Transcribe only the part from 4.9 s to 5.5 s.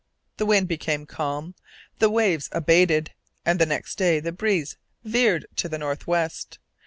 veered